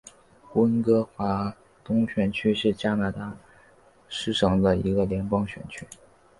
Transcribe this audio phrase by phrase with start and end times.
[0.53, 3.33] 温哥华东选区是加拿大卑
[4.09, 5.85] 诗省的一个联邦选区。